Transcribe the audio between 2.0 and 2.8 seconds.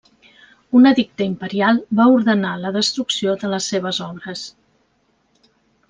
va ordenar la